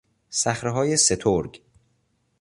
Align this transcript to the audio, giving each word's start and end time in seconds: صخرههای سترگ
صخرههای 0.29 0.97
سترگ 0.97 1.61